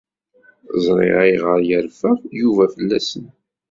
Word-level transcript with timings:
Ẓriɣ 0.83 1.17
ayɣer 1.23 1.59
ay 1.61 1.65
yerfa 1.69 2.11
Yuba 2.39 2.65
fell-asen. 2.73 3.25